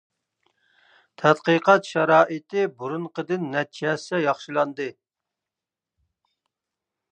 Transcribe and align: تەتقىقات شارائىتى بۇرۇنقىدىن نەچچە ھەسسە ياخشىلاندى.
تەتقىقات 1.23 1.89
شارائىتى 1.89 2.63
بۇرۇنقىدىن 2.79 3.45
نەچچە 3.57 3.91
ھەسسە 3.93 4.23
ياخشىلاندى. 4.25 4.91